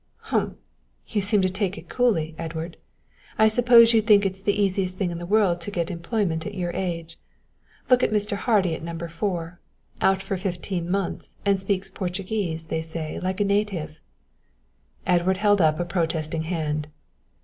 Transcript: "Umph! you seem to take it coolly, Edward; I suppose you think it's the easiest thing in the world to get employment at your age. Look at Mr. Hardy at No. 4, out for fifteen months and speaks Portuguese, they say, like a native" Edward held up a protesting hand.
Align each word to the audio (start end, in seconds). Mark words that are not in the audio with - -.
"Umph! 0.31 0.55
you 1.09 1.21
seem 1.21 1.43
to 1.43 1.47
take 1.51 1.77
it 1.77 1.87
coolly, 1.87 2.33
Edward; 2.39 2.77
I 3.37 3.47
suppose 3.47 3.93
you 3.93 4.01
think 4.01 4.25
it's 4.25 4.41
the 4.41 4.59
easiest 4.59 4.97
thing 4.97 5.11
in 5.11 5.19
the 5.19 5.27
world 5.27 5.61
to 5.61 5.69
get 5.69 5.91
employment 5.91 6.43
at 6.47 6.55
your 6.55 6.71
age. 6.71 7.19
Look 7.87 8.01
at 8.01 8.09
Mr. 8.09 8.35
Hardy 8.35 8.73
at 8.73 8.81
No. 8.81 8.97
4, 8.97 9.59
out 10.01 10.23
for 10.23 10.37
fifteen 10.37 10.89
months 10.89 11.35
and 11.45 11.59
speaks 11.59 11.91
Portuguese, 11.91 12.63
they 12.65 12.81
say, 12.81 13.19
like 13.19 13.39
a 13.39 13.45
native" 13.45 13.99
Edward 15.05 15.37
held 15.37 15.61
up 15.61 15.79
a 15.79 15.85
protesting 15.85 16.45
hand. 16.45 16.87